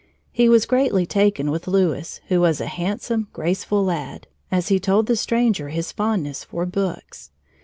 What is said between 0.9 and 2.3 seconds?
taken with Louis,